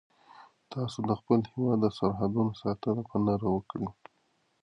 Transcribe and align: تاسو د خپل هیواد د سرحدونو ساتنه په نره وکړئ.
تاسو 0.71 0.99
د 1.09 1.11
خپل 1.19 1.39
هیواد 1.51 1.77
د 1.81 1.85
سرحدونو 1.97 2.51
ساتنه 2.61 3.01
په 3.09 3.15
نره 3.25 3.47
وکړئ. 3.55 3.87